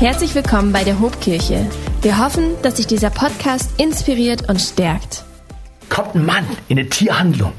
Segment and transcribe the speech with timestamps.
[0.00, 1.68] Herzlich willkommen bei der Hobkirche.
[2.02, 5.24] Wir hoffen, dass sich dieser Podcast inspiriert und stärkt.
[5.88, 7.52] Kommt ein Mann in eine Tierhandlung,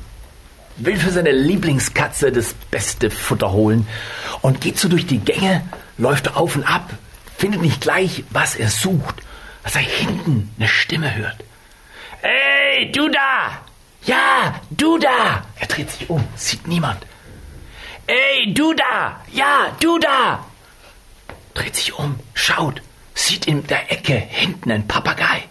[0.78, 3.86] will für seine Lieblingskatze das beste Futter holen
[4.42, 5.66] und geht so durch die Gänge,
[5.98, 6.90] läuft auf und ab,
[7.38, 9.16] findet nicht gleich, was er sucht,
[9.64, 11.44] als er hinten eine Stimme hört.
[12.22, 13.60] Hey, du da!
[14.06, 15.44] Ja, du da!
[15.60, 17.06] Er dreht sich um, sieht niemand.
[18.08, 19.20] Ey, du da!
[19.34, 20.46] Ja, du da!
[21.60, 22.82] Dreht sich um, schaut,
[23.14, 25.44] sieht in der Ecke hinten einen Papagei.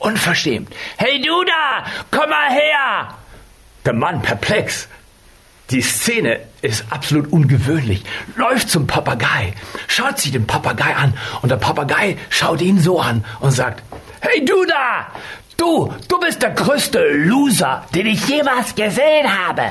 [0.00, 0.74] Unverschämt.
[0.96, 1.84] Hey, du da!
[2.10, 3.14] Komm mal her!
[3.84, 4.88] Der Mann perplex.
[5.70, 8.02] Die Szene ist absolut ungewöhnlich.
[8.34, 9.54] Läuft zum Papagei,
[9.86, 13.84] schaut sich den Papagei an und der Papagei schaut ihn so an und sagt,
[14.20, 15.12] Hey du da!
[15.56, 19.70] Du, du bist der größte Loser, den ich jemals gesehen habe.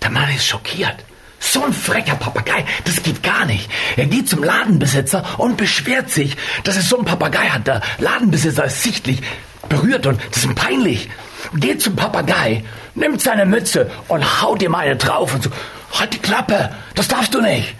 [0.00, 1.04] Der Mann ist schockiert.
[1.52, 3.70] So ein frecher Papagei, das geht gar nicht.
[3.96, 7.66] Er geht zum Ladenbesitzer und beschwert sich, dass er so einen Papagei hat.
[7.66, 9.22] Der Ladenbesitzer ist sichtlich
[9.68, 11.10] berührt und das ist peinlich.
[11.54, 15.50] Geht zum Papagei, nimmt seine Mütze und haut ihm eine drauf und so,
[15.92, 17.74] halt die Klappe, das darfst du nicht.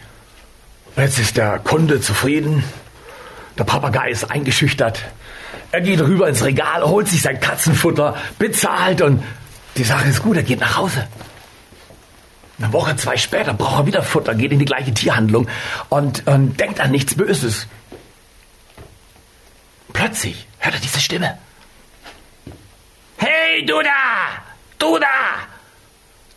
[0.97, 2.63] Jetzt ist der Kunde zufrieden.
[3.59, 5.01] Der Papagei ist eingeschüchtert.
[5.73, 9.23] Er geht rüber ins Regal, holt sich sein Katzenfutter, bezahlt und
[9.77, 11.09] die Sache ist gut, er geht nach Hause.
[12.59, 15.49] Eine Woche, zwei später braucht er wieder Futter, geht in die gleiche Tierhandlung
[15.89, 17.67] und, und denkt an nichts Böses.
[19.93, 21.39] Plötzlich hört er diese Stimme.
[23.17, 24.43] Hey, du da!
[24.79, 25.07] Du da!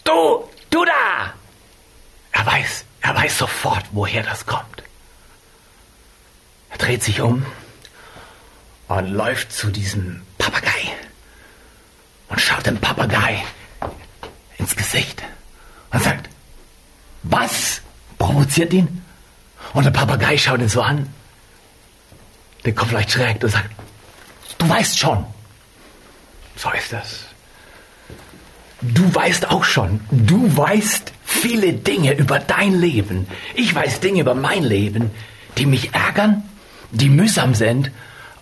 [0.04, 1.34] Du, du da!
[2.32, 4.84] Er weiß, er weiß sofort, woher das kommt.
[6.70, 7.46] Er dreht sich um
[8.88, 10.96] und läuft zu diesem Papagei
[12.30, 13.44] und schaut dem Papagei
[14.58, 15.24] ins Gesicht
[15.92, 16.30] und sagt,
[17.24, 17.82] was?
[18.18, 19.04] Provoziert ihn?
[19.74, 21.08] Und der Papagei schaut ihn so an,
[22.66, 23.70] den Kopf leicht schräg und sagt,
[24.58, 25.26] du weißt schon.
[26.56, 27.26] So ist das.
[28.82, 33.28] Du weißt auch schon, du weißt viele Dinge über dein Leben.
[33.56, 35.12] Ich weiß Dinge über mein Leben,
[35.58, 36.44] die mich ärgern,
[36.92, 37.92] die mühsam sind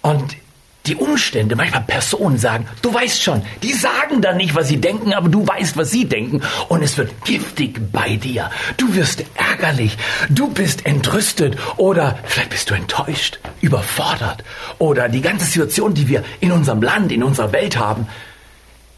[0.02, 0.36] und
[0.86, 5.14] die Umstände, manchmal Personen sagen, du weißt schon, die sagen dann nicht, was sie denken,
[5.14, 6.42] aber du weißt, was sie denken.
[6.70, 8.52] Und es wird giftig bei dir.
[8.78, 9.98] Du wirst ärgerlich,
[10.30, 14.44] du bist entrüstet oder vielleicht bist du enttäuscht, überfordert.
[14.78, 18.08] Oder die ganze Situation, die wir in unserem Land, in unserer Welt haben,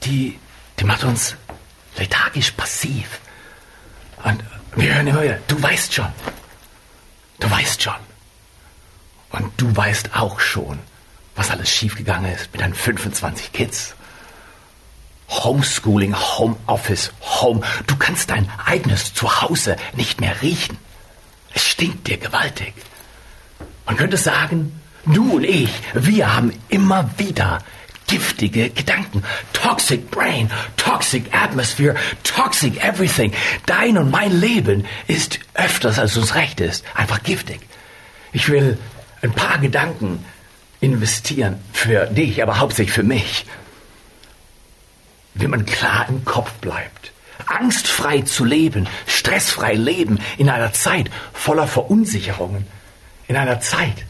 [0.04, 0.38] die,
[0.80, 1.36] die macht uns
[1.98, 3.20] lethargisch passiv.
[4.24, 4.44] Und
[4.76, 6.08] wir hören immer wieder, du weißt schon,
[7.40, 7.94] du weißt schon.
[9.30, 10.80] Und du weißt auch schon,
[11.38, 13.96] was alles schiefgegangen ist mit deinen 25 Kids.
[15.30, 17.62] Homeschooling, Homeoffice, Home.
[17.86, 20.78] Du kannst dein eigenes Zuhause nicht mehr riechen.
[21.54, 22.74] Es stinkt dir gewaltig.
[23.86, 27.60] Man könnte sagen, du und ich, wir haben immer wieder
[28.08, 29.24] giftige Gedanken.
[29.54, 33.34] Toxic Brain, Toxic Atmosphere, Toxic Everything.
[33.66, 37.60] Dein und mein Leben ist öfters, als uns recht ist, einfach giftig.
[38.32, 38.78] Ich will
[39.22, 40.24] ein paar Gedanken
[40.80, 43.46] investieren für dich, aber hauptsächlich für mich.
[45.34, 47.12] Wie man klar im Kopf bleibt,
[47.46, 52.66] angstfrei zu leben, stressfrei leben in einer Zeit voller Verunsicherungen,
[53.28, 54.06] in einer Zeit,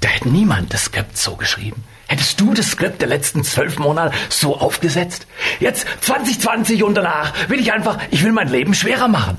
[0.00, 1.82] da hätte niemand das Skript so geschrieben.
[2.06, 5.26] Hättest du das Skript der letzten zwölf Monate so aufgesetzt?
[5.60, 9.38] Jetzt 2020 und danach will ich einfach, ich will mein Leben schwerer machen.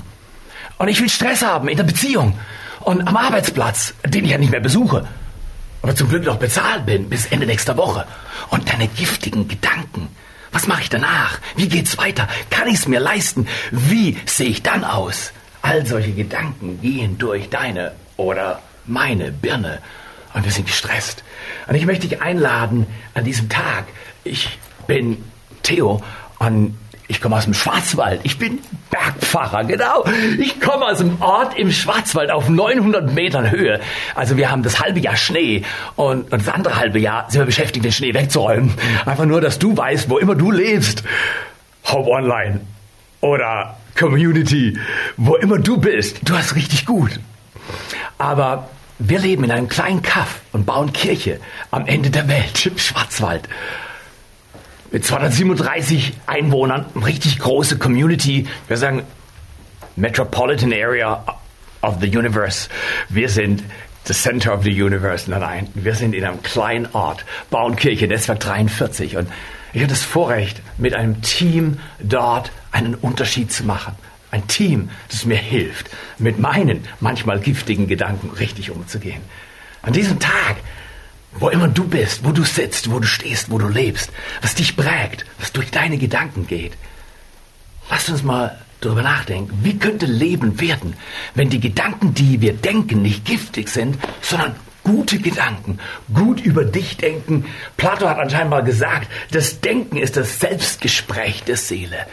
[0.78, 2.38] Und ich will Stress haben in der Beziehung
[2.80, 5.08] und am Arbeitsplatz, den ich ja nicht mehr besuche
[5.82, 8.06] aber zum Glück noch bezahlt bin bis Ende nächster Woche.
[8.50, 10.08] Und deine giftigen Gedanken.
[10.52, 11.38] Was mache ich danach?
[11.56, 12.28] Wie geht's weiter?
[12.50, 13.46] Kann ich es mir leisten?
[13.70, 15.32] Wie sehe ich dann aus?
[15.62, 19.78] All solche Gedanken gehen durch deine oder meine Birne
[20.34, 21.22] und wir sind gestresst.
[21.66, 23.84] Und ich möchte dich einladen an diesem Tag.
[24.24, 25.24] Ich bin
[25.62, 26.02] Theo
[26.38, 26.76] und
[27.10, 28.20] ich komme aus dem Schwarzwald.
[28.22, 30.04] Ich bin Bergpfarrer, genau.
[30.38, 33.80] Ich komme aus dem Ort im Schwarzwald auf 900 Metern Höhe.
[34.14, 35.64] Also wir haben das halbe Jahr Schnee
[35.96, 38.72] und, und das andere halbe Jahr sind wir beschäftigt, den Schnee wegzuräumen.
[39.04, 41.02] Einfach nur, dass du weißt, wo immer du lebst.
[41.84, 42.60] Hope Online
[43.20, 44.78] oder Community,
[45.16, 47.18] wo immer du bist, du hast richtig gut.
[48.18, 48.70] Aber
[49.00, 51.40] wir leben in einem kleinen Kaff und bauen Kirche
[51.72, 53.48] am Ende der Welt im Schwarzwald
[54.90, 58.46] mit 237 Einwohnern, richtig große Community.
[58.68, 59.02] Wir sagen
[59.96, 61.24] Metropolitan Area
[61.82, 62.68] of the Universe.
[63.08, 63.62] Wir sind
[64.04, 65.30] the center of the universe.
[65.30, 69.16] Nein, nein, wir sind in einem kleinen Ort, Bauernkirche, Netzwerk 43.
[69.16, 69.28] Und
[69.72, 73.94] ich habe das Vorrecht, mit einem Team dort einen Unterschied zu machen.
[74.32, 79.22] Ein Team, das mir hilft, mit meinen manchmal giftigen Gedanken richtig umzugehen.
[79.82, 80.56] An diesem Tag,
[81.32, 84.10] wo immer du bist, wo du sitzt, wo du stehst, wo du lebst,
[84.42, 86.72] was dich prägt, was durch deine Gedanken geht,
[87.88, 90.94] lass uns mal darüber nachdenken, wie könnte Leben werden,
[91.34, 95.78] wenn die Gedanken, die wir denken, nicht giftig sind, sondern gute Gedanken,
[96.12, 97.44] gut über dich denken.
[97.76, 102.06] Plato hat anscheinend mal gesagt, das Denken ist das Selbstgespräch der Seele.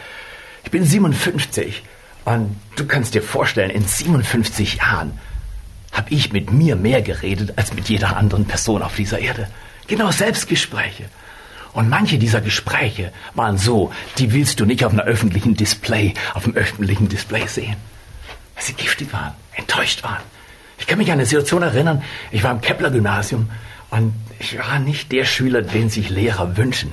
[0.64, 1.82] Ich bin 57
[2.24, 5.18] und du kannst dir vorstellen, in 57 Jahren
[5.92, 9.48] habe ich mit mir mehr geredet als mit jeder anderen Person auf dieser Erde.
[9.86, 11.04] Genau Selbstgespräche.
[11.72, 16.44] Und manche dieser Gespräche waren so, die willst du nicht auf einer öffentlichen Display, auf
[16.44, 17.76] einem öffentlichen Display sehen.
[18.54, 20.22] Weil sie giftig waren, enttäuscht waren.
[20.78, 23.50] Ich kann mich an eine Situation erinnern, ich war im Kepler-Gymnasium
[23.90, 26.92] und ich war nicht der Schüler, den sich Lehrer wünschen.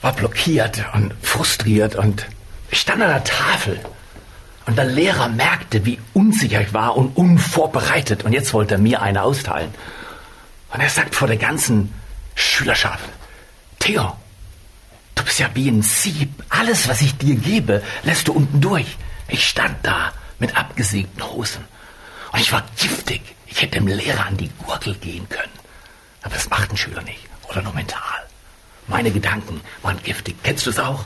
[0.00, 2.26] War blockiert und frustriert und
[2.70, 3.80] ich stand an der Tafel
[4.70, 9.02] und der Lehrer merkte, wie unsicher ich war und unvorbereitet und jetzt wollte er mir
[9.02, 9.74] eine austeilen.
[10.72, 11.92] Und er sagt vor der ganzen
[12.36, 13.08] Schülerschaft,
[13.80, 14.16] Theo,
[15.16, 16.30] du bist ja wie ein Sieb.
[16.50, 18.96] Alles, was ich dir gebe, lässt du unten durch.
[19.26, 21.64] Ich stand da mit abgesägten Hosen.
[22.30, 23.22] Und ich war giftig.
[23.48, 25.50] Ich hätte dem Lehrer an die Gurgel gehen können.
[26.22, 27.26] Aber das macht ein Schüler nicht.
[27.48, 28.00] Oder nur mental.
[28.86, 30.36] Meine Gedanken waren giftig.
[30.44, 31.04] Kennst du es auch?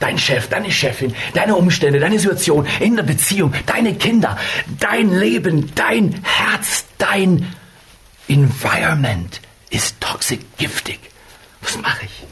[0.00, 4.36] Dein Chef, deine Chefin, deine Umstände, deine Situation in der Beziehung, deine Kinder,
[4.80, 7.54] dein Leben, dein Herz, dein
[8.28, 10.98] Environment ist toxisch giftig.
[11.60, 12.26] Was mache ich?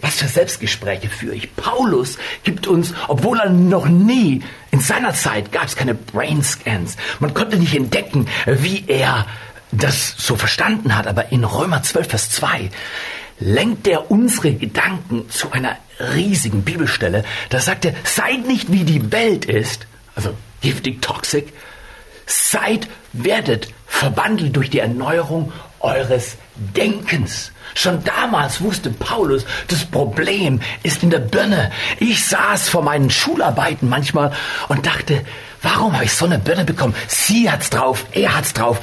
[0.00, 1.56] Was für Selbstgespräche führe ich?
[1.56, 6.96] Paulus gibt uns, obwohl er noch nie, in seiner Zeit gab es keine Brain Scans.
[7.20, 9.26] Man konnte nicht entdecken, wie er
[9.72, 11.06] das so verstanden hat.
[11.06, 12.70] Aber in Römer 12, Vers 2
[13.40, 15.76] lenkt er unsere Gedanken zu einer
[16.14, 17.24] riesigen Bibelstelle.
[17.50, 21.52] Da sagt er, seid nicht wie die Welt ist, also giftig, toxic,
[22.26, 27.52] seid, werdet verwandelt durch die Erneuerung eures Denkens.
[27.74, 31.72] Schon damals wusste Paulus, das Problem ist in der Birne.
[31.98, 34.32] Ich saß vor meinen Schularbeiten manchmal
[34.68, 35.24] und dachte,
[35.62, 36.94] warum habe ich so eine Birne bekommen?
[37.08, 38.80] Sie hat's drauf, er hat's drauf.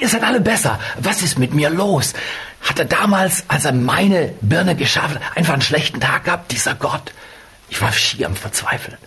[0.00, 0.78] Ihr seid alle besser.
[0.98, 2.14] Was ist mit mir los?
[2.60, 6.52] Hat er damals, als er meine Birne geschafft hat, einfach einen schlechten Tag gehabt?
[6.52, 7.12] Dieser Gott.
[7.68, 8.98] Ich war schier am Verzweifeln.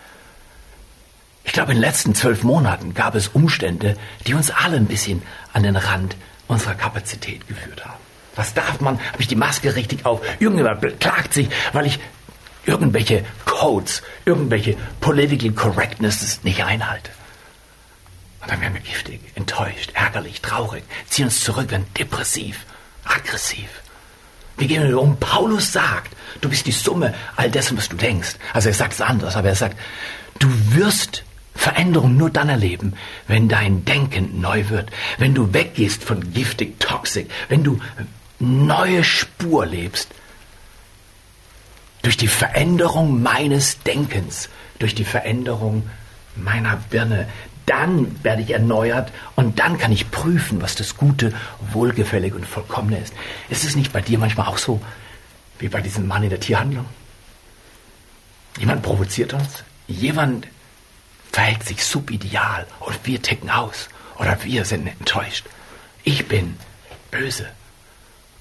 [1.43, 3.97] Ich glaube, in den letzten zwölf Monaten gab es Umstände,
[4.27, 5.21] die uns alle ein bisschen
[5.53, 6.15] an den Rand
[6.47, 7.99] unserer Kapazität geführt haben.
[8.35, 8.99] Was darf man?
[8.99, 10.21] Habe ich die Maske richtig auf?
[10.39, 11.99] Irgendjemand beklagt sich, weil ich
[12.65, 17.11] irgendwelche Codes, irgendwelche Political Correctnesses nicht einhalte.
[18.41, 22.65] Und dann werden wir giftig, enttäuscht, ärgerlich, traurig, ziehen uns zurück, werden depressiv,
[23.09, 23.69] aggressiv.
[24.57, 25.17] Wie gehen wir um?
[25.17, 28.35] Paulus sagt, du bist die Summe all dessen, was du denkst.
[28.53, 29.77] Also er sagt es anders, aber er sagt,
[30.39, 31.23] du wirst
[31.55, 32.93] Veränderung nur dann erleben,
[33.27, 37.79] wenn dein Denken neu wird, wenn du weggehst von giftig, toxic, wenn du
[38.39, 40.09] neue Spur lebst.
[42.01, 44.47] Durch die Veränderung meines Denkens,
[44.79, 45.89] durch die Veränderung
[46.37, 47.27] meiner Birne,
[47.69, 51.33] dann werde ich erneuert und dann kann ich prüfen, was das Gute,
[51.71, 53.13] Wohlgefällige und Vollkommene ist.
[53.49, 54.81] Ist es nicht bei dir manchmal auch so,
[55.59, 56.85] wie bei diesem Mann in der Tierhandlung?
[58.57, 60.47] Jemand provoziert uns, jemand
[61.31, 65.45] verhält sich subideal und wir ticken aus oder wir sind enttäuscht.
[66.03, 66.57] Ich bin
[67.11, 67.47] böse.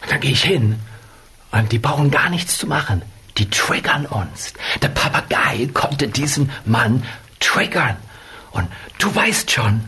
[0.00, 0.80] Und dann gehe ich hin
[1.50, 3.02] und die brauchen gar nichts zu machen.
[3.37, 4.54] Die triggern uns.
[4.80, 7.04] Der Papagei konnte diesen Mann
[7.40, 7.97] triggern.
[8.50, 9.84] Und du weißt schon,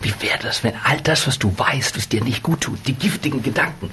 [0.00, 2.94] wie wäre das, wenn all das, was du weißt, was dir nicht gut tut, die
[2.94, 3.90] giftigen Gedanken,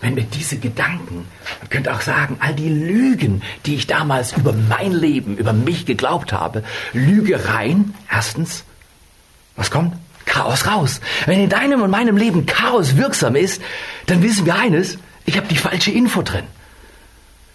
[0.00, 1.26] wenn wir diese Gedanken,
[1.60, 5.86] man könnte auch sagen, all die Lügen, die ich damals über mein Leben, über mich
[5.86, 8.64] geglaubt habe, Lügereien, erstens,
[9.54, 9.94] was kommt?
[10.24, 11.00] Chaos raus.
[11.26, 13.62] Wenn in deinem und meinem Leben Chaos wirksam ist,
[14.06, 16.44] dann wissen wir eines, ich habe die falsche Info drin.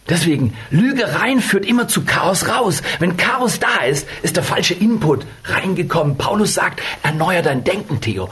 [0.09, 2.81] Deswegen, Lügereien führt immer zu Chaos raus.
[2.99, 6.17] Wenn Chaos da ist, ist der falsche Input reingekommen.
[6.17, 8.29] Paulus sagt, erneuer dein Denken, Theo.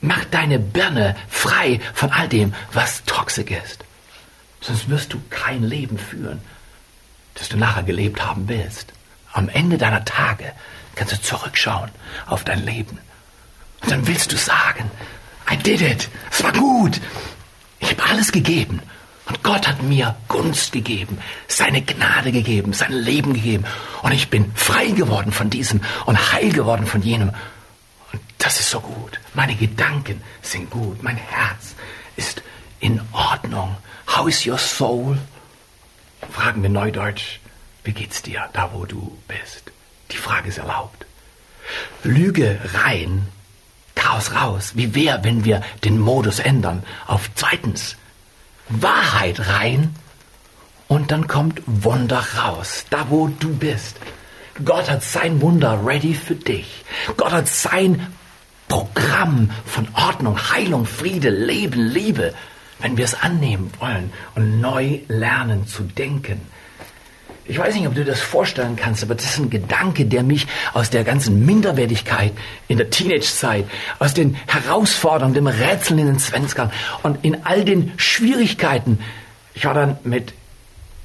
[0.00, 3.84] Mach deine Birne frei von all dem, was toxisch ist.
[4.60, 6.40] Sonst wirst du kein Leben führen,
[7.34, 8.92] das du nachher gelebt haben willst.
[9.32, 10.52] Am Ende deiner Tage
[10.94, 11.90] kannst du zurückschauen
[12.26, 12.98] auf dein Leben
[13.82, 14.90] und dann willst du sagen,
[15.50, 16.08] I did it.
[16.30, 17.00] Es war gut.
[17.78, 18.80] Ich habe alles gegeben.
[19.26, 21.18] Und Gott hat mir Gunst gegeben,
[21.48, 23.64] seine Gnade gegeben, sein Leben gegeben.
[24.02, 27.30] Und ich bin frei geworden von diesem und heil geworden von jenem.
[28.12, 29.18] Und das ist so gut.
[29.34, 31.02] Meine Gedanken sind gut.
[31.02, 31.74] Mein Herz
[32.14, 32.42] ist
[32.78, 33.76] in Ordnung.
[34.06, 35.18] How is your soul?
[36.30, 37.40] Fragen wir Neudeutsch.
[37.82, 39.72] Wie geht's dir da, wo du bist?
[40.12, 41.04] Die Frage ist erlaubt.
[42.04, 43.26] Lüge rein,
[43.96, 44.72] Chaos raus.
[44.74, 47.96] Wie wäre, wenn wir den Modus ändern auf zweitens
[48.68, 49.94] Wahrheit rein
[50.88, 53.96] und dann kommt Wunder raus, da wo du bist.
[54.64, 56.84] Gott hat sein Wunder ready für dich.
[57.16, 58.06] Gott hat sein
[58.68, 62.34] Programm von Ordnung, Heilung, Friede, Leben, Liebe,
[62.78, 66.40] wenn wir es annehmen wollen und neu lernen zu denken.
[67.48, 70.46] Ich weiß nicht, ob du das vorstellen kannst, aber das ist ein Gedanke, der mich
[70.74, 72.32] aus der ganzen Minderwertigkeit
[72.66, 73.66] in der Teenagezeit,
[74.00, 76.72] aus den Herausforderungen, dem Rätseln in den Zwanzigern
[77.02, 78.98] und in all den Schwierigkeiten,
[79.54, 80.34] ich war dann mit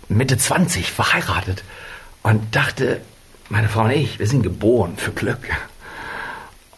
[0.09, 1.63] Mitte 20 verheiratet
[2.23, 3.01] und dachte,
[3.49, 5.49] meine Frau und ich, wir sind geboren für Glück.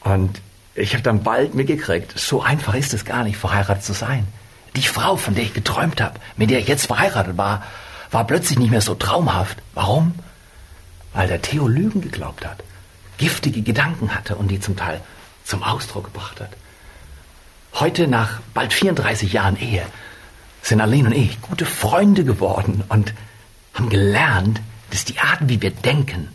[0.01, 0.41] Und
[0.75, 4.27] ich habe dann bald mitgekriegt, so einfach ist es gar nicht, verheiratet zu sein.
[4.75, 7.63] Die Frau, von der ich geträumt habe, mit der ich jetzt verheiratet war,
[8.13, 9.57] war plötzlich nicht mehr so traumhaft.
[9.73, 10.13] Warum?
[11.13, 12.63] Weil der Theo Lügen geglaubt hat,
[13.17, 15.01] giftige Gedanken hatte und die zum Teil
[15.43, 16.51] zum Ausdruck gebracht hat.
[17.73, 19.85] Heute, nach bald 34 Jahren Ehe,
[20.61, 23.13] sind Aline und ich gute Freunde geworden und
[23.73, 26.29] haben gelernt, dass die Art, wie wir denken,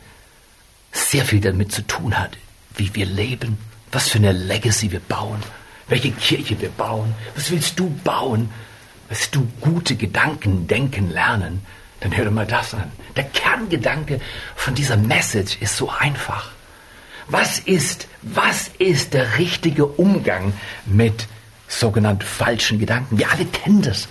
[0.92, 2.36] sehr viel damit zu tun hat,
[2.74, 3.56] wie wir leben,
[3.92, 5.42] was für eine Legacy wir bauen,
[5.86, 8.50] welche Kirche wir bauen, was willst du bauen,
[9.08, 11.62] willst du gute Gedanken denken lernen,
[12.00, 12.92] dann hör dir mal das an.
[13.16, 14.20] Der Kerngedanke
[14.54, 16.50] von dieser Message ist so einfach.
[17.28, 20.52] Was ist, was ist der richtige Umgang
[20.86, 21.26] mit
[21.66, 23.18] sogenannten falschen Gedanken?
[23.18, 24.08] Wir alle kennen das.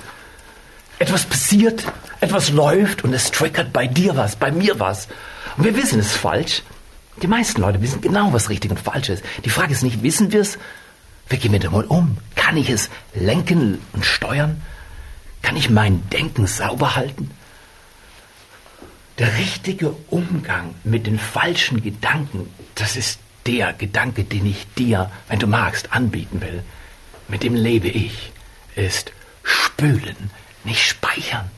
[1.00, 1.84] Etwas passiert,
[2.20, 5.08] etwas läuft und es triggert bei dir was, bei mir was.
[5.56, 6.64] Und wir wissen es falsch.
[7.22, 9.24] Die meisten Leute wissen genau, was richtig und falsch ist.
[9.46, 10.60] Die Frage ist nicht, wissen wir es?
[11.30, 12.18] Wie gehen wir damit um?
[12.36, 14.62] Kann ich es lenken und steuern?
[15.48, 17.32] Kann ich mein Denken sauber halten?
[19.18, 25.40] Der richtige Umgang mit den falschen Gedanken, das ist der Gedanke, den ich dir, wenn
[25.40, 26.64] du magst, anbieten will.
[27.30, 28.34] Mit dem lebe ich,
[28.76, 30.18] ist spülen,
[30.66, 31.50] nicht speichern.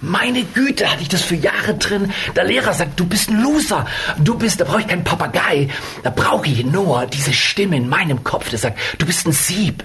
[0.00, 2.12] Meine Güte, hatte ich das für Jahre drin.
[2.36, 3.88] Der Lehrer sagt, du bist ein Loser.
[4.18, 5.68] Du bist, da brauche ich keinen Papagei.
[6.04, 9.82] Da brauche ich nur diese Stimme in meinem Kopf, der sagt, du bist ein Sieb.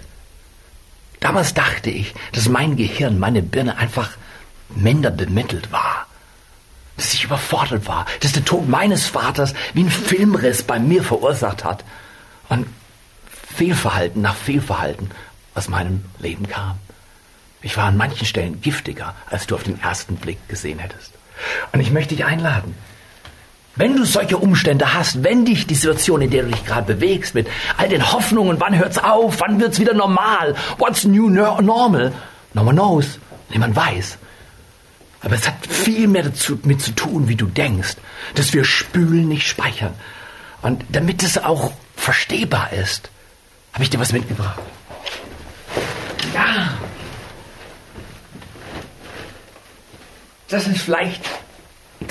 [1.22, 4.10] Damals dachte ich, dass mein Gehirn, meine Birne einfach
[4.70, 6.08] minder bemittelt war.
[6.98, 8.06] Dass ich überfordert war.
[8.20, 11.86] Dass der Tod meines Vaters wie ein Filmriss bei mir verursacht hat.
[12.50, 12.68] Und
[13.56, 15.12] Fehlverhalten nach Fehlverhalten
[15.54, 16.80] aus meinem Leben kam.
[17.62, 21.14] Ich war an manchen Stellen giftiger, als du auf den ersten Blick gesehen hättest.
[21.72, 22.76] Und ich möchte dich einladen.
[23.76, 27.36] Wenn du solche Umstände hast, wenn dich die Situation, in der du dich gerade bewegst,
[27.36, 27.48] mit
[27.78, 32.12] all den Hoffnungen, wann hört's auf, wann wird's wieder normal, what's new normal,
[32.54, 34.18] no one knows, niemand weiß.
[35.22, 37.96] Aber es hat viel mehr dazu, mit zu tun, wie du denkst,
[38.36, 39.94] dass wir spülen, nicht speichern.
[40.62, 43.10] Und damit es auch verstehbar ist,
[43.74, 44.60] habe ich dir was mitgebracht.
[46.34, 46.70] Ja,
[50.50, 51.22] das ist vielleicht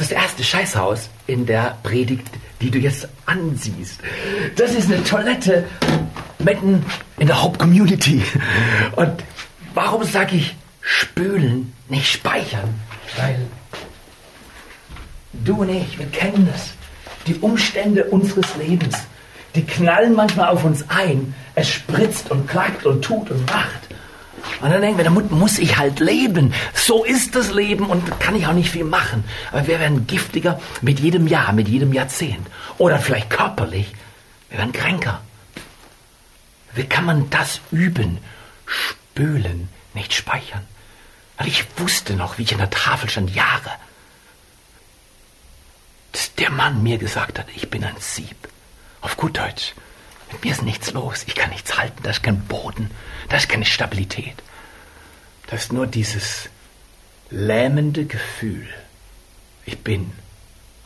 [0.01, 2.27] das erste Scheißhaus in der Predigt,
[2.61, 4.01] die du jetzt ansiehst.
[4.57, 5.67] Das ist eine Toilette
[6.39, 6.85] mitten
[7.19, 8.23] in der Hauptcommunity.
[8.97, 9.25] Und
[9.75, 12.75] warum sage ich spülen, nicht speichern?
[13.17, 13.47] Weil
[15.33, 16.71] du und ich, wir kennen das.
[17.27, 18.97] Die Umstände unseres Lebens,
[19.55, 21.35] die knallen manchmal auf uns ein.
[21.55, 23.89] Es spritzt und klackt und tut und macht.
[24.61, 26.55] Und dann denken wir, damit muss ich halt leben.
[26.75, 29.25] So ist das Leben und kann ich auch nicht viel machen.
[29.53, 32.47] Aber wir werden giftiger mit jedem Jahr, mit jedem Jahrzehnt.
[32.79, 33.93] Oder vielleicht körperlich.
[34.49, 35.21] Wir werden kränker.
[36.75, 38.19] Wie kann man das üben?
[38.67, 40.67] Spülen, nicht speichern.
[41.37, 43.71] Weil ich wusste noch, wie ich an der Tafel stand, Jahre.
[46.13, 48.37] Dass der Mann mir gesagt hat, ich bin ein Sieb.
[49.01, 49.75] Auf gut Deutsch.
[50.33, 51.25] Mit mir ist nichts los.
[51.27, 52.03] Ich kann nichts halten.
[52.03, 52.91] Da ist kein Boden.
[53.29, 54.43] Da ist keine Stabilität.
[55.49, 56.49] Da ist nur dieses
[57.31, 58.69] lähmende Gefühl.
[59.67, 60.13] Ich bin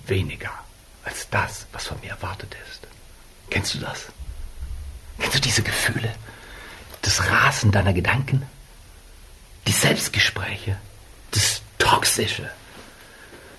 [0.06, 0.50] weniger
[1.04, 2.86] als das, was von mir erwartet ist.
[3.50, 4.06] Kennst du das?
[5.18, 6.14] Kennst du diese Gefühle?
[7.02, 8.42] Das Rasen deiner Gedanken?
[9.66, 10.78] Die Selbstgespräche?
[11.30, 12.50] Das Toxische?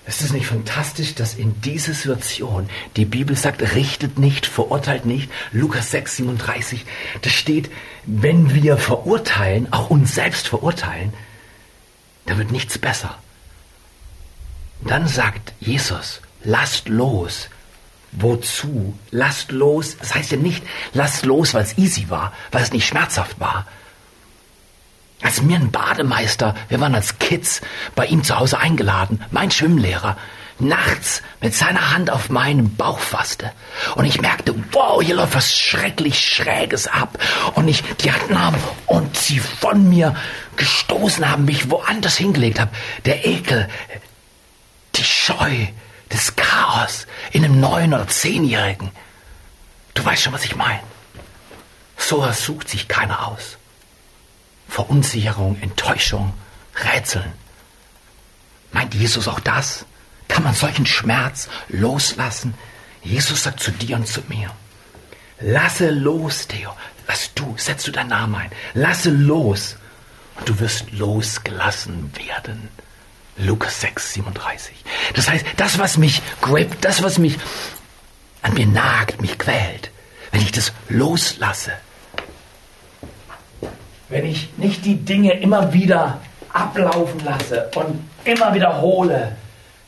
[0.06, 5.28] Ist es nicht fantastisch, dass in dieser Situation die Bibel sagt, richtet nicht, verurteilt nicht.
[5.50, 6.86] Lukas 6, 37,
[7.22, 7.70] da steht,
[8.04, 11.12] wenn wir verurteilen, auch uns selbst verurteilen,
[12.26, 13.18] dann wird nichts besser.
[14.82, 17.48] Dann sagt Jesus, lasst los.
[18.12, 18.96] Wozu?
[19.10, 19.96] Lasst los.
[19.98, 23.66] Das heißt ja nicht, lasst los, weil es easy war, weil es nicht schmerzhaft war,
[25.22, 27.60] als mir ein Bademeister, wir waren als Kids
[27.94, 30.16] bei ihm zu Hause eingeladen, mein Schwimmlehrer,
[30.58, 33.52] nachts mit seiner Hand auf meinen Bauch fasste.
[33.94, 37.18] Und ich merkte, wow, hier läuft was schrecklich Schräges ab.
[37.54, 38.54] Und ich die Hand nahm
[38.86, 40.14] und sie von mir
[40.56, 42.70] gestoßen haben, mich woanders hingelegt habe.
[43.04, 43.68] Der Ekel,
[44.94, 45.66] die Scheu,
[46.08, 48.90] das Chaos in einem neun- oder zehnjährigen.
[49.94, 50.80] Du weißt schon, was ich meine.
[51.98, 53.58] So sucht sich keiner aus.
[54.68, 56.34] Verunsicherung, Enttäuschung,
[56.74, 57.32] Rätseln.
[58.72, 59.86] Meint Jesus auch das?
[60.28, 62.54] Kann man solchen Schmerz loslassen?
[63.02, 64.50] Jesus sagt zu dir und zu mir,
[65.40, 66.74] lasse los, Theo.
[67.06, 68.50] Lass du, setz du deinen Namen ein.
[68.74, 69.76] Lasse los.
[70.36, 72.68] Und du wirst losgelassen werden.
[73.38, 74.74] Lukas 6, 37.
[75.14, 77.38] Das heißt, das, was mich grippt, das, was mich
[78.42, 79.90] an mir nagt, mich quält,
[80.32, 81.72] wenn ich das loslasse,
[84.08, 86.20] wenn ich nicht die Dinge immer wieder
[86.52, 89.36] ablaufen lasse und immer wiederhole,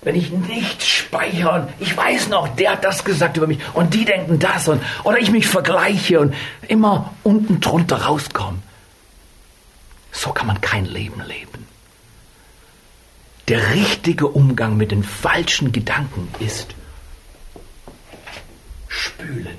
[0.02, 3.94] wenn ich nicht speichere und ich weiß noch, der hat das gesagt über mich und
[3.94, 6.34] die denken das und oder ich mich vergleiche und
[6.68, 8.58] immer unten drunter rauskomme.
[10.12, 11.66] So kann man kein Leben leben.
[13.48, 16.74] Der richtige Umgang mit den falschen Gedanken ist
[18.88, 19.58] spülen.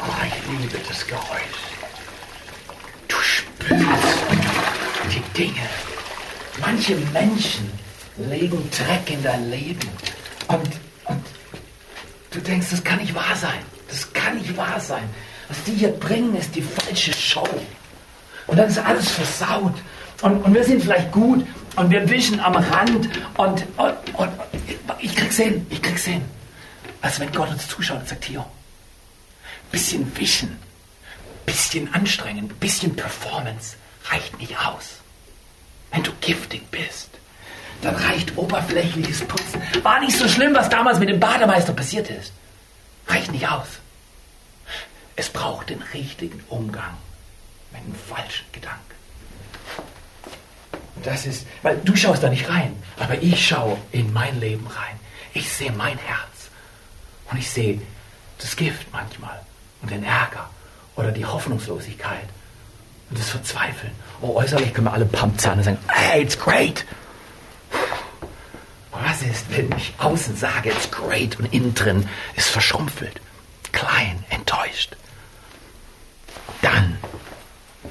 [0.00, 1.60] Oh, ich liebe das Geräusch.
[3.08, 4.24] Du spürst
[5.10, 5.70] die Dinge.
[6.60, 7.72] Manche Menschen
[8.18, 9.88] legen Dreck in dein Leben.
[10.48, 10.68] Und,
[11.06, 11.24] und
[12.30, 13.62] du denkst, das kann nicht wahr sein.
[13.88, 15.08] Das kann nicht wahr sein.
[15.48, 17.48] Was die hier bringen, ist die falsche Show.
[18.48, 19.76] Und dann ist alles versaut.
[20.20, 24.30] Und, und wir sind vielleicht gut und wir wischen am Rand und, und, und
[24.98, 26.20] ich krieg's hin, ich krieg's hin.
[27.00, 28.44] Also wenn Gott uns zuschaut und sagt, hier,
[29.72, 30.58] bisschen wischen,
[31.46, 33.76] bisschen anstrengen, bisschen Performance
[34.10, 34.99] reicht nicht aus.
[35.90, 37.10] Wenn du giftig bist,
[37.82, 39.62] dann reicht oberflächliches Putzen.
[39.82, 42.32] War nicht so schlimm, was damals mit dem Bademeister passiert ist.
[43.06, 43.66] Reicht nicht aus.
[45.16, 46.96] Es braucht den richtigen Umgang
[47.72, 48.80] mit dem falschen Gedanken.
[50.96, 54.66] Und das ist, weil du schaust da nicht rein, aber ich schaue in mein Leben
[54.66, 55.00] rein.
[55.32, 56.50] Ich sehe mein Herz.
[57.30, 57.80] Und ich sehe
[58.38, 59.40] das Gift manchmal
[59.82, 60.50] und den Ärger
[60.96, 62.28] oder die Hoffnungslosigkeit
[63.10, 63.92] und das Verzweifeln.
[64.20, 66.84] Oh, äußerlich können wir alle und sagen, hey, it's great.
[68.92, 73.20] Was ist, wenn ich außen sage, it's great und innen drin ist verschrumpfelt,
[73.72, 74.96] klein, enttäuscht?
[76.62, 76.98] Dann,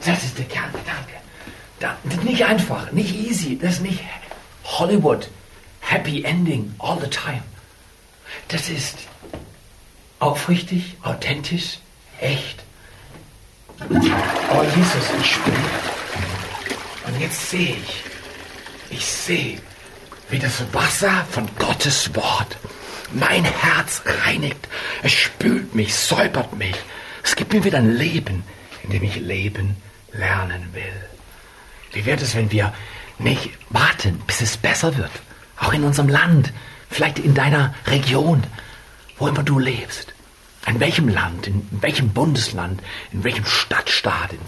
[0.05, 1.13] das ist der Kerngedanke.
[1.79, 4.01] Das ist nicht einfach, nicht easy, das ist nicht
[4.63, 5.29] Hollywood,
[5.79, 7.43] happy ending all the time.
[8.49, 8.97] Das ist
[10.19, 11.79] aufrichtig, authentisch,
[12.19, 12.63] echt.
[13.81, 15.55] Oh Jesus, ich spüre.
[17.07, 18.03] Und jetzt sehe ich,
[18.89, 19.61] ich sehe,
[20.29, 22.57] wie das Wasser von Gottes Wort
[23.13, 24.67] mein Herz reinigt.
[25.01, 26.75] Es spült mich, säubert mich.
[27.23, 28.43] Es gibt mir wieder ein Leben,
[28.83, 29.77] in dem ich leben
[30.11, 30.83] lernen will.
[31.93, 32.73] Wie wird es, wenn wir
[33.17, 35.11] nicht warten, bis es besser wird?
[35.57, 36.53] Auch in unserem Land,
[36.89, 38.43] vielleicht in deiner Region,
[39.17, 40.13] wo immer du lebst.
[40.67, 44.39] In welchem Land, in welchem Bundesland, in welchem Stadtstaat, in,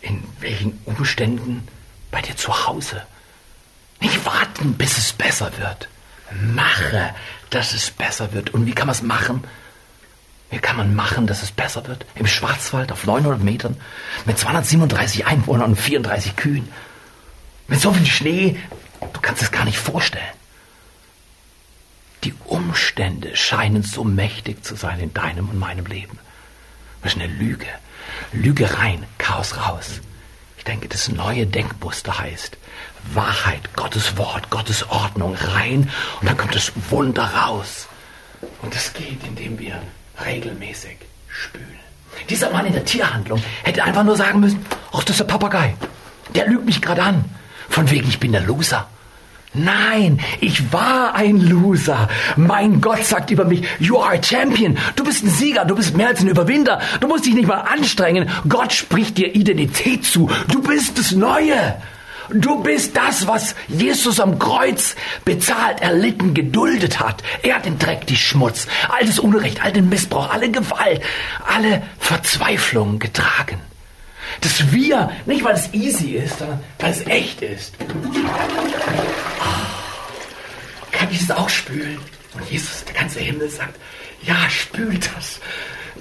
[0.00, 1.66] in welchen Umständen
[2.10, 3.02] bei dir zu Hause.
[4.00, 5.88] Nicht warten, bis es besser wird.
[6.54, 7.14] Mache,
[7.50, 8.50] dass es besser wird.
[8.50, 9.44] Und wie kann man es machen?
[10.50, 12.06] Wie kann man machen, dass es besser wird?
[12.14, 13.76] Im Schwarzwald auf 900 Metern
[14.26, 16.68] mit 237 Einwohnern und 34 Kühen.
[17.68, 18.56] Mit so viel Schnee,
[19.00, 20.24] du kannst es gar nicht vorstellen.
[22.26, 26.18] Die Umstände scheinen so mächtig zu sein in deinem und meinem Leben.
[27.00, 27.68] Das ist eine Lüge.
[28.32, 30.00] Lüge rein, Chaos raus.
[30.58, 32.56] Ich denke, das neue Denkmuster heißt
[33.14, 35.88] Wahrheit, Gottes Wort, Gottes Ordnung rein
[36.20, 37.86] und dann kommt das Wunder raus.
[38.60, 39.80] Und das geht, indem wir
[40.24, 40.96] regelmäßig
[41.28, 41.78] spülen.
[42.28, 45.76] Dieser Mann in der Tierhandlung hätte einfach nur sagen müssen, ach, das ist der Papagei.
[46.34, 47.24] Der lügt mich gerade an.
[47.68, 48.88] Von wegen, ich bin der Loser.
[49.56, 52.08] Nein, ich war ein Loser.
[52.36, 54.76] Mein Gott sagt über mich, you are a champion.
[54.96, 56.80] Du bist ein Sieger, du bist mehr als ein Überwinder.
[57.00, 58.28] Du musst dich nicht mal anstrengen.
[58.48, 60.30] Gott spricht dir Identität zu.
[60.48, 61.76] Du bist das Neue.
[62.30, 67.22] Du bist das, was Jesus am Kreuz bezahlt, erlitten, geduldet hat.
[67.42, 71.00] Er hat den Dreck, die Schmutz, all das Unrecht, all den Missbrauch, alle Gewalt,
[71.46, 73.60] alle Verzweiflung getragen.
[74.40, 77.74] Dass wir, nicht weil es easy ist, sondern weil es echt ist.
[77.80, 77.96] Oh,
[80.92, 81.98] kann ich es auch spülen?
[82.34, 83.76] Und Jesus, der ganze Himmel sagt,
[84.22, 85.40] ja, spül das.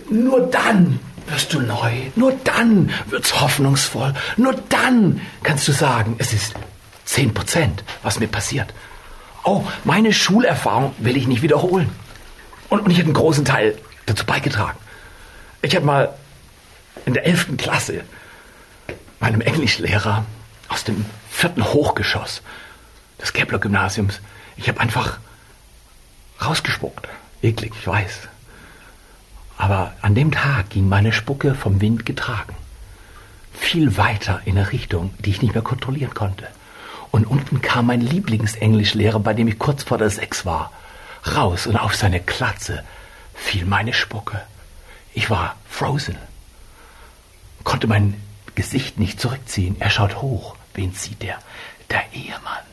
[0.09, 1.93] Nur dann wirst du neu.
[2.15, 4.13] Nur dann wird's hoffnungsvoll.
[4.37, 6.53] Nur dann kannst du sagen, es ist
[7.05, 8.73] 10 Prozent, was mir passiert.
[9.43, 11.89] Oh, meine Schulerfahrung will ich nicht wiederholen.
[12.69, 14.77] Und, und ich habe einen großen Teil dazu beigetragen.
[15.61, 16.13] Ich habe mal
[17.05, 17.57] in der 11.
[17.57, 18.01] Klasse
[19.19, 20.25] meinem Englischlehrer
[20.67, 22.41] aus dem vierten Hochgeschoss
[23.21, 24.21] des Kepler Gymnasiums,
[24.57, 25.19] ich habe einfach
[26.43, 27.07] rausgespuckt.
[27.41, 28.27] Eklig, ich weiß.
[29.57, 32.55] Aber an dem Tag ging meine Spucke vom Wind getragen.
[33.53, 36.47] Viel weiter in eine Richtung, die ich nicht mehr kontrollieren konnte.
[37.11, 40.71] Und unten kam mein Lieblingsenglischlehrer, bei dem ich kurz vor der Sechs war,
[41.35, 42.83] raus und auf seine Klatze
[43.33, 44.41] fiel meine Spucke.
[45.13, 46.17] Ich war frozen,
[47.63, 48.21] konnte mein
[48.55, 49.75] Gesicht nicht zurückziehen.
[49.79, 50.55] Er schaut hoch.
[50.73, 51.39] Wen sieht er?
[51.89, 52.63] Der Ehemann.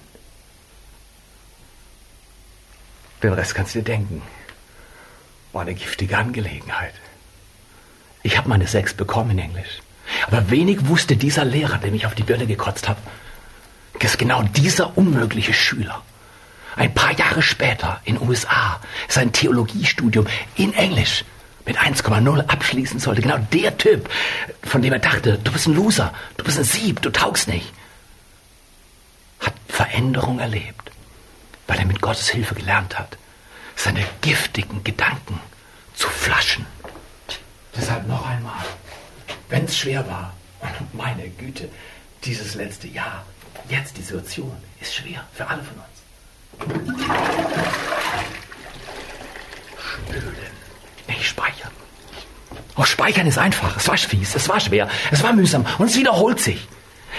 [3.22, 4.22] Den Rest kannst du dir denken.
[5.52, 6.94] War eine giftige Angelegenheit.
[8.22, 9.82] Ich habe meine Sechs bekommen in Englisch.
[10.26, 12.96] Aber wenig wusste dieser Lehrer, der mich auf die Birne gekotzt hat,
[14.00, 16.02] dass genau dieser unmögliche Schüler
[16.76, 21.24] ein paar Jahre später in USA sein Theologiestudium in Englisch
[21.64, 23.22] mit 1,0 abschließen sollte.
[23.22, 24.08] Genau der Typ,
[24.62, 27.72] von dem er dachte, du bist ein Loser, du bist ein Sieb, du taugst nicht,
[29.40, 30.90] hat Veränderung erlebt,
[31.66, 33.16] weil er mit Gottes Hilfe gelernt hat,
[33.76, 35.40] seine giftigen Gedanken
[35.94, 36.66] zu flaschen.
[37.76, 38.64] Deshalb noch einmal,
[39.48, 40.34] wenn es schwer war,
[40.92, 41.68] meine Güte,
[42.24, 43.24] dieses letzte Jahr,
[43.68, 45.92] jetzt die Situation ist schwer für alle von uns.
[49.78, 50.52] Spülen.
[51.08, 51.72] Nicht speichern.
[52.74, 53.76] Auch speichern ist einfach.
[53.76, 56.68] Es war fies, es war schwer, es war mühsam und es wiederholt sich.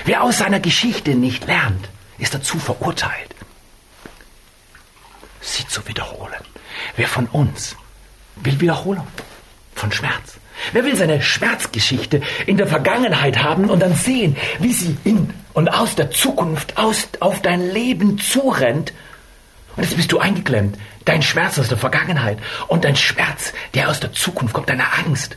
[0.06, 3.36] Wer aus seiner Geschichte nicht lernt, ist dazu verurteilt,
[5.42, 6.42] sie zu wiederholen.
[6.96, 7.76] Wer von uns
[8.36, 9.08] will Wiederholung
[9.76, 10.40] von Schmerz?
[10.72, 15.70] Wer will seine Schmerzgeschichte in der Vergangenheit haben und dann sehen, wie sie in und
[15.70, 18.94] aus der Zukunft aus, auf dein Leben zurennt
[19.76, 20.78] und jetzt bist du eingeklemmt.
[21.06, 22.38] Dein Schmerz aus der Vergangenheit
[22.68, 25.36] und dein Schmerz, der aus der Zukunft kommt, deine Angst.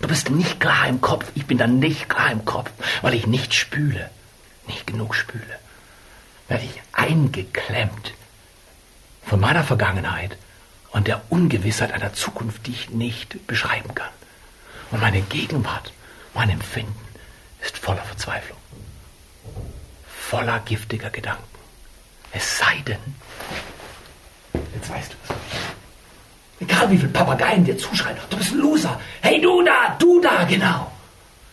[0.00, 1.26] Du bist nicht klar im Kopf.
[1.34, 2.70] Ich bin dann nicht klar im Kopf,
[3.02, 4.10] weil ich nicht spüle.
[4.66, 5.58] Nicht genug spüle.
[6.46, 8.14] Werde ich eingeklemmt
[9.24, 10.36] von meiner Vergangenheit
[10.90, 14.10] und der Ungewissheit einer Zukunft, die ich nicht beschreiben kann.
[14.90, 15.92] Und meine Gegenwart,
[16.34, 16.94] mein Empfinden
[17.60, 18.58] ist voller Verzweiflung,
[20.06, 21.44] voller giftiger Gedanken.
[22.32, 23.14] Es sei denn,
[24.74, 25.47] Jetzt weißt du es.
[26.60, 29.00] Egal wie viele Papageien dir zuschreien, du bist ein Loser.
[29.20, 30.90] Hey, du da, du da, genau.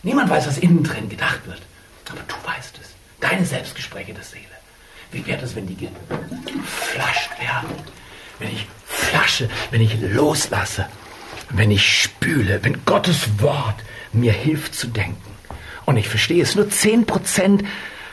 [0.02, 1.62] Niemand weiß, was innen drin gedacht wird.
[2.10, 2.90] Aber du weißt es.
[3.20, 4.44] Deine Selbstgespräche der Seele.
[5.12, 7.70] Wie wäre das, wenn die geflasht werden?
[8.38, 10.86] Wenn ich flasche, wenn ich loslasse,
[11.50, 13.76] wenn ich spüle, wenn Gottes Wort
[14.12, 15.34] mir hilft zu denken.
[15.84, 17.64] Und ich verstehe es nur 10%,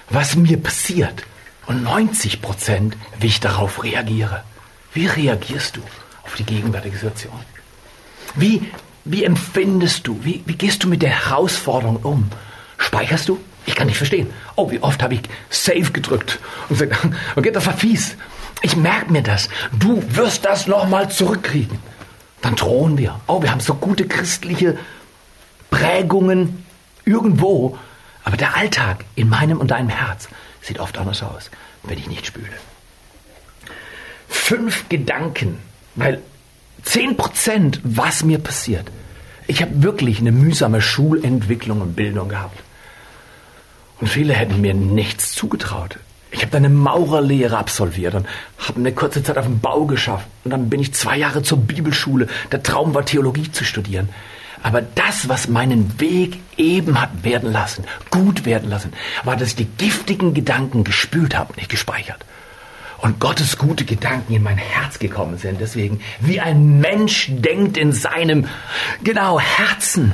[0.09, 1.23] was mir passiert.
[1.65, 4.43] Und 90%, wie ich darauf reagiere.
[4.93, 5.81] Wie reagierst du
[6.23, 7.39] auf die gegenwärtige Situation?
[8.35, 8.71] Wie,
[9.05, 10.19] wie empfindest du?
[10.23, 12.29] Wie, wie gehst du mit der Herausforderung um?
[12.77, 13.39] Speicherst du?
[13.65, 14.27] Ich kann nicht verstehen.
[14.55, 18.15] Oh, wie oft habe ich Save gedrückt und gesagt, okay, das war fies.
[18.61, 19.49] Ich merke mir das.
[19.77, 21.79] Du wirst das nochmal zurückkriegen.
[22.41, 23.19] Dann drohen wir.
[23.27, 24.77] Oh, wir haben so gute christliche
[25.69, 26.65] Prägungen
[27.05, 27.77] irgendwo.
[28.25, 30.27] Aber der Alltag in meinem und deinem Herz
[30.61, 31.51] sieht oft anders aus,
[31.83, 32.49] wenn ich nicht spüle
[34.33, 35.57] fünf Gedanken,
[35.95, 36.21] weil
[36.83, 38.89] zehn Prozent, was mir passiert.
[39.47, 42.59] Ich habe wirklich eine mühsame Schulentwicklung und Bildung gehabt.
[43.99, 45.99] Und viele hätten mir nichts zugetraut.
[46.31, 48.25] Ich habe eine Maurerlehre absolviert und
[48.57, 50.27] habe eine kurze Zeit auf dem Bau geschafft.
[50.43, 52.27] Und dann bin ich zwei Jahre zur Bibelschule.
[52.51, 54.09] Der Traum war, Theologie zu studieren.
[54.63, 59.55] Aber das, was meinen Weg eben hat werden lassen, gut werden lassen, war, dass ich
[59.57, 62.25] die giftigen Gedanken gespült habe, nicht gespeichert
[63.03, 65.59] und Gottes gute Gedanken in mein Herz gekommen sind.
[65.59, 68.47] Deswegen, wie ein Mensch denkt in seinem,
[69.03, 70.13] genau, Herzen,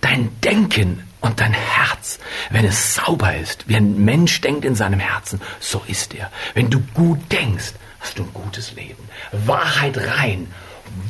[0.00, 2.18] dein Denken und dein Herz,
[2.50, 6.28] wenn es sauber ist, wie ein Mensch denkt in seinem Herzen, so ist er.
[6.54, 9.08] Wenn du gut denkst, hast du ein gutes Leben.
[9.30, 10.48] Wahrheit rein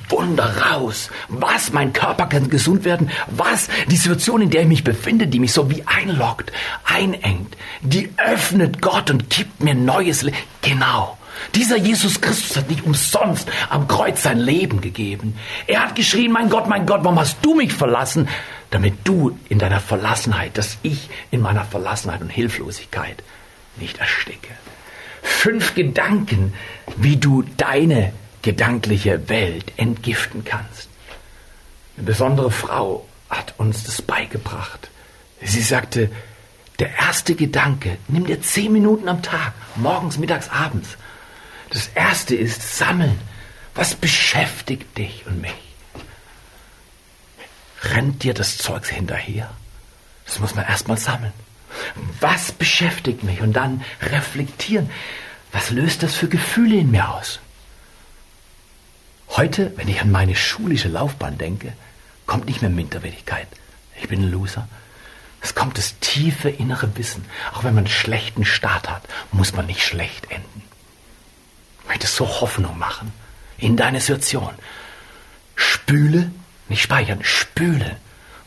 [0.08, 1.10] Wunder raus.
[1.28, 3.10] Was, mein Körper kann gesund werden?
[3.28, 6.52] Was, die Situation, in der ich mich befinde, die mich so wie einloggt,
[6.84, 10.36] einengt, die öffnet Gott und gibt mir neues Leben.
[10.62, 11.18] Genau.
[11.54, 15.38] Dieser Jesus Christus hat nicht umsonst am Kreuz sein Leben gegeben.
[15.66, 18.28] Er hat geschrien, mein Gott, mein Gott, warum hast du mich verlassen?
[18.70, 23.22] Damit du in deiner Verlassenheit, dass ich in meiner Verlassenheit und Hilflosigkeit
[23.76, 24.50] nicht ersticke.
[25.22, 26.52] Fünf Gedanken,
[26.96, 30.88] wie du deine gedankliche Welt entgiften kannst.
[31.96, 34.90] Eine besondere Frau hat uns das beigebracht.
[35.42, 36.10] Sie sagte,
[36.78, 40.96] der erste Gedanke, nimm dir zehn Minuten am Tag, morgens, mittags, abends.
[41.70, 43.18] Das erste ist sammeln.
[43.74, 45.52] Was beschäftigt dich und mich?
[47.82, 49.50] Rennt dir das Zeugs hinterher?
[50.24, 51.32] Das muss man erstmal sammeln.
[52.20, 53.40] Was beschäftigt mich?
[53.40, 54.90] Und dann reflektieren.
[55.52, 57.40] Was löst das für Gefühle in mir aus?
[59.30, 61.72] Heute, wenn ich an meine schulische Laufbahn denke,
[62.26, 63.48] kommt nicht mehr Minderwertigkeit.
[64.00, 64.68] Ich bin ein Loser.
[65.40, 67.24] Es kommt das tiefe innere Wissen.
[67.52, 70.62] Auch wenn man einen schlechten Start hat, muss man nicht schlecht enden.
[71.82, 73.12] Ich möchte so Hoffnung machen
[73.58, 74.54] in deine Situation.
[75.56, 76.30] Spüle,
[76.68, 77.96] nicht speichern, spüle.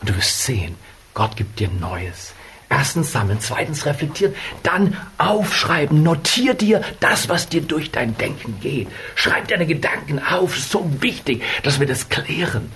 [0.00, 0.76] Und du wirst sehen,
[1.14, 2.34] Gott gibt dir Neues.
[2.74, 8.88] Erstens sammeln, zweitens reflektieren, dann aufschreiben, notier dir das, was dir durch dein Denken geht.
[9.14, 12.72] Schreib deine Gedanken auf, so wichtig, dass wir das klären.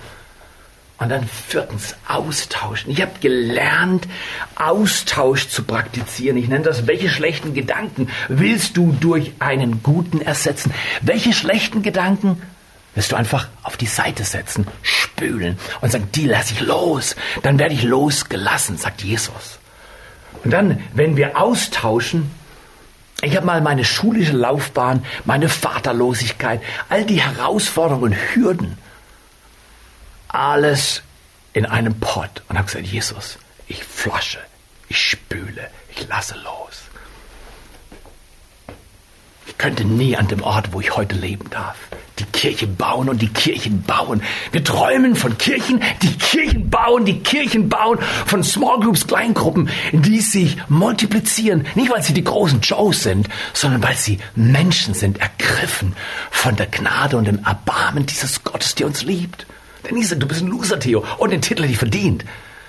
[0.99, 2.91] Und dann viertens, austauschen.
[2.91, 4.07] Ich habe gelernt,
[4.55, 6.37] Austausch zu praktizieren.
[6.37, 10.71] Ich nenne das, welche schlechten Gedanken willst du durch einen guten ersetzen?
[11.01, 12.39] Welche schlechten Gedanken
[12.93, 17.15] willst du einfach auf die Seite setzen, spülen und sagen, die lasse ich los.
[17.41, 19.56] Dann werde ich losgelassen, sagt Jesus.
[20.43, 22.31] Und dann, wenn wir austauschen,
[23.21, 28.77] ich habe mal meine schulische Laufbahn, meine Vaterlosigkeit, all die Herausforderungen Hürden
[30.27, 31.01] alles
[31.53, 34.39] in einem Pott und habe gesagt, Jesus, ich flasche,
[34.89, 36.83] ich spüle, ich lasse los.
[39.57, 41.75] Könnte nie an dem Ort, wo ich heute leben darf,
[42.19, 44.21] die Kirche bauen und die Kirchen bauen.
[44.51, 50.21] Wir träumen von Kirchen, die Kirchen bauen, die Kirchen bauen, von Small Groups, Kleingruppen, die
[50.21, 51.65] sich multiplizieren.
[51.73, 55.95] Nicht, weil sie die großen Joes sind, sondern weil sie Menschen sind, ergriffen
[56.29, 59.47] von der Gnade und dem Erbarmen dieses Gottes, der uns liebt.
[59.89, 62.25] Denn sage, du bist ein Loser, Theo, und den Titel hätte ich verdient.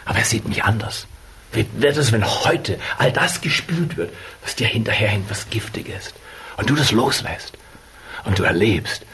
[0.06, 1.06] Aber er sieht mich anders.
[1.52, 6.14] Wie wird es, wenn heute all das gespült wird, was dir hinterherhängt, was giftig ist,
[6.58, 7.56] und du das loslässt
[8.24, 9.06] und du erlebst,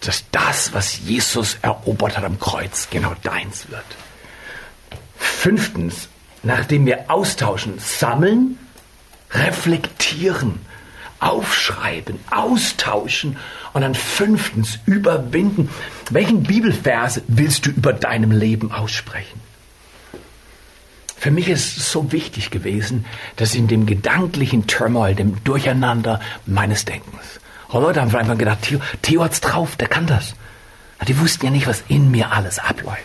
[0.00, 3.84] dass das, was Jesus erobert hat am Kreuz, genau deins wird.
[5.16, 6.08] Fünftens,
[6.42, 8.58] nachdem wir austauschen, sammeln,
[9.30, 10.60] reflektieren,
[11.20, 13.36] aufschreiben, austauschen
[13.72, 15.68] und dann fünftens überwinden.
[16.10, 19.40] Welchen Bibelvers willst du über deinem Leben aussprechen?
[21.18, 23.04] Für mich ist es so wichtig gewesen,
[23.36, 28.80] dass in dem gedanklichen Turmoil, dem Durcheinander meines Denkens, oh Leute haben einfach gedacht, Theo,
[29.02, 30.34] Theo hat's drauf, der kann das.
[31.06, 33.02] Die wussten ja nicht, was in mir alles abläuft.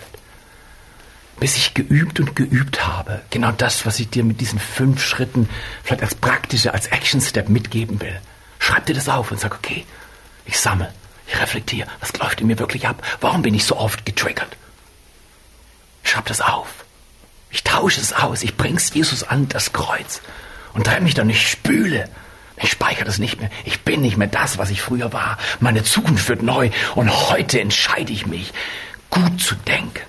[1.39, 5.49] Bis ich geübt und geübt habe, genau das, was ich dir mit diesen fünf Schritten
[5.83, 8.19] vielleicht als praktische, als Action Step mitgeben will.
[8.59, 9.85] Schreib dir das auf und sag, okay,
[10.45, 10.93] ich sammle,
[11.27, 13.01] ich reflektiere, was läuft in mir wirklich ab?
[13.21, 14.55] Warum bin ich so oft getriggert?
[16.03, 16.82] Schreib das auf.
[17.53, 18.41] Ich tausche es aus.
[18.43, 20.21] Ich bring's Jesus an, das Kreuz.
[20.73, 21.29] Und trenne mich dann.
[21.29, 22.09] Ich spüle.
[22.57, 23.51] Ich speichere das nicht mehr.
[23.63, 25.37] Ich bin nicht mehr das, was ich früher war.
[25.59, 26.71] Meine Zukunft wird neu.
[26.95, 28.51] Und heute entscheide ich mich,
[29.11, 30.01] gut zu denken.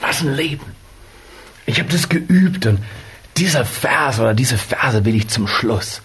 [0.00, 0.64] Was ein Leben.
[1.66, 2.84] Ich habe das geübt und
[3.36, 6.02] dieser Vers oder diese Verse will ich zum Schluss.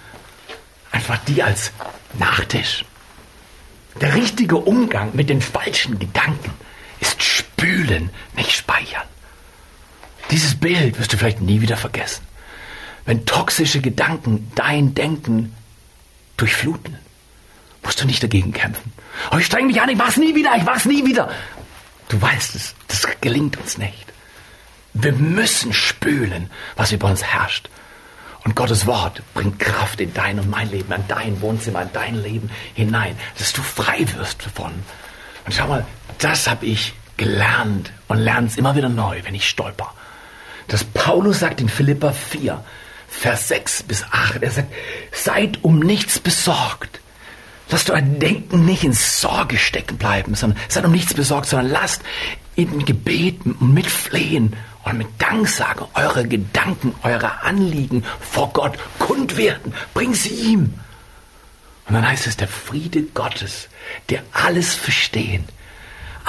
[0.91, 1.71] Einfach die als
[2.17, 2.85] Nachtisch.
[4.01, 6.51] Der richtige Umgang mit den falschen Gedanken
[7.01, 9.03] ist spülen, nicht speichern.
[10.31, 12.23] Dieses Bild wirst du vielleicht nie wieder vergessen.
[13.05, 15.55] Wenn toxische Gedanken dein Denken
[16.37, 16.97] durchfluten,
[17.83, 18.91] musst du nicht dagegen kämpfen.
[19.31, 21.29] Oh, ich streng mich an, ich mach's nie wieder, ich mach's nie wieder.
[22.09, 24.05] Du weißt es, das gelingt uns nicht.
[24.93, 27.69] Wir müssen spülen, was über uns herrscht.
[28.43, 32.15] Und Gottes Wort bringt Kraft in dein und mein Leben, an dein Wohnzimmer, in dein
[32.15, 34.71] Leben hinein, dass du frei wirst davon.
[35.45, 35.85] Und schau mal,
[36.19, 39.93] das habe ich gelernt und lerne es immer wieder neu, wenn ich stolper.
[40.69, 42.63] Das Paulus sagt in Philippa 4,
[43.10, 44.73] Vers 6 bis 8, er sagt,
[45.12, 47.01] seid um nichts besorgt.
[47.71, 52.01] Lasst euer Denken nicht in Sorge stecken bleiben, sondern seid um nichts besorgt, sondern lasst
[52.55, 59.38] in Gebeten und mit Flehen und mit Danksagen eure Gedanken, eure Anliegen vor Gott kund
[59.38, 59.73] werden.
[59.93, 60.73] Bring sie ihm.
[61.88, 63.69] Und dann heißt es, der Friede Gottes,
[64.10, 65.45] der alles verstehen,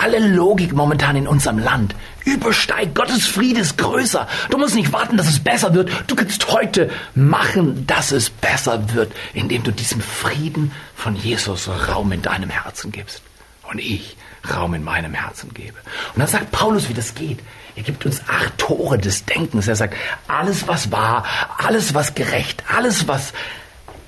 [0.00, 2.94] alle Logik momentan in unserem Land übersteigt.
[2.94, 4.26] Gottes Friede ist größer.
[4.48, 5.90] Du musst nicht warten, dass es besser wird.
[6.06, 12.12] Du kannst heute machen, dass es besser wird, indem du diesem Frieden von Jesus Raum
[12.12, 13.22] in deinem Herzen gibst.
[13.70, 14.16] Und ich
[14.52, 15.76] Raum in meinem Herzen gebe.
[16.14, 17.38] Und dann sagt Paulus, wie das geht.
[17.76, 19.68] Er gibt uns acht Tore des Denkens.
[19.68, 19.94] Er sagt,
[20.28, 21.24] alles was wahr,
[21.58, 23.32] alles was gerecht, alles was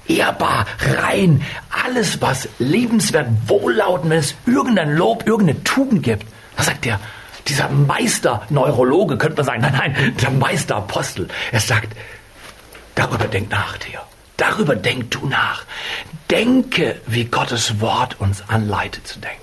[0.09, 0.67] ehrbar,
[0.99, 6.27] rein, alles was lebenswert, wohllautend, wenn es irgendein Lob, irgendeine Tugend gibt.
[6.57, 7.01] Da sagt er,
[7.49, 11.29] dieser Meister-Neurologe, könnte man sagen, nein, nein, der Meisterapostel.
[11.51, 11.97] Er sagt,
[12.95, 14.01] darüber denkt nach, Theo.
[14.37, 15.65] Darüber denk du nach.
[16.31, 19.43] Denke, wie Gottes Wort uns anleitet zu denken.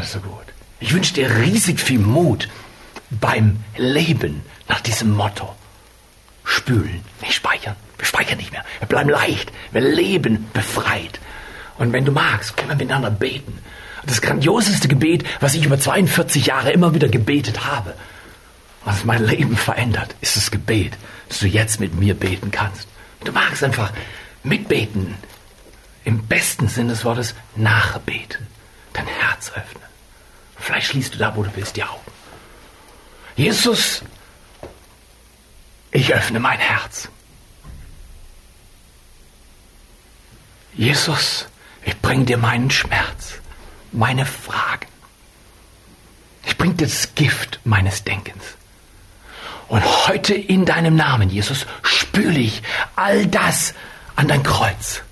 [0.00, 0.46] Ist so gut.
[0.78, 2.48] Ich wünsche dir riesig viel Mut
[3.10, 5.54] beim Leben nach diesem Motto.
[6.44, 7.76] Spülen, nicht speichern.
[8.00, 8.64] Wir speichern nicht mehr.
[8.78, 9.52] Wir bleiben leicht.
[9.72, 11.20] Wir leben befreit.
[11.76, 13.58] Und wenn du magst, können wir miteinander beten.
[14.06, 17.94] Das grandioseste Gebet, was ich über 42 Jahre immer wieder gebetet habe,
[18.86, 20.96] was mein Leben verändert, ist das Gebet,
[21.28, 22.88] dass du jetzt mit mir beten kannst.
[23.22, 23.92] Du magst einfach
[24.42, 25.14] mitbeten,
[26.04, 28.46] im besten Sinne des Wortes nachbeten,
[28.94, 29.84] dein Herz öffnen.
[30.56, 32.00] Vielleicht schließt du da, wo du bist, die Augen.
[33.36, 34.02] Jesus,
[35.90, 37.10] ich öffne mein Herz.
[40.74, 41.46] Jesus,
[41.84, 43.34] ich bring dir meinen Schmerz,
[43.92, 44.86] meine Fragen.
[46.46, 48.44] Ich bring dir das Gift meines Denkens.
[49.68, 52.62] Und heute in deinem Namen, Jesus, spüle ich
[52.96, 53.74] all das
[54.16, 55.02] an dein Kreuz,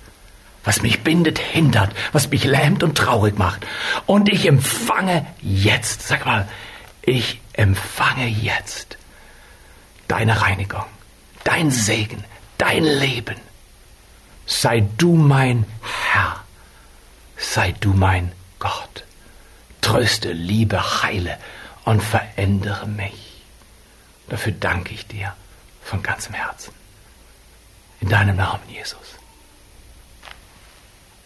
[0.63, 3.65] was mich bindet, hindert, was mich lähmt und traurig macht.
[4.05, 6.47] Und ich empfange jetzt, sag mal,
[7.01, 8.97] ich empfange jetzt
[10.07, 10.85] deine Reinigung,
[11.43, 12.23] dein Segen,
[12.57, 13.35] dein Leben.
[14.49, 15.63] Sei du mein
[16.11, 16.43] Herr,
[17.37, 19.05] sei du mein Gott.
[19.79, 21.37] Tröste, liebe, heile
[21.85, 23.43] und verändere mich.
[24.27, 25.35] Dafür danke ich dir
[25.83, 26.73] von ganzem Herzen.
[28.01, 29.15] In deinem Namen, Jesus.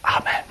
[0.02, 0.44] Amen.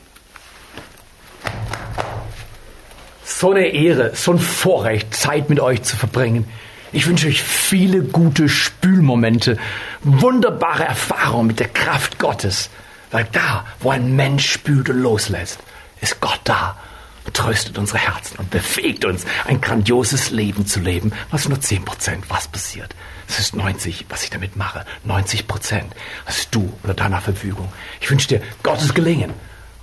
[3.22, 6.50] So eine Ehre, so ein Vorrecht, Zeit mit euch zu verbringen.
[6.94, 9.56] Ich wünsche euch viele gute Spülmomente,
[10.02, 12.68] wunderbare Erfahrungen mit der Kraft Gottes.
[13.10, 15.58] Weil da, wo ein Mensch spült und loslässt,
[16.02, 16.76] ist Gott da
[17.24, 21.12] und tröstet unsere Herzen und befähigt uns, ein grandioses Leben zu leben.
[21.30, 22.94] Was nur 10 Prozent, was passiert?
[23.28, 24.84] Es ist 90, was ich damit mache.
[25.04, 25.94] 90 Prozent
[26.26, 27.72] hast du unter deiner Verfügung.
[28.00, 29.32] Ich wünsche dir Gottes Gelingen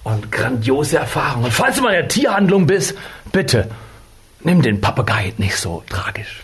[0.04, 1.52] und grandiose Erfahrungen.
[1.52, 2.96] Falls du mal in der Tierhandlung bist,
[3.32, 3.72] bitte
[4.42, 6.44] nimm den Papagei nicht so tragisch.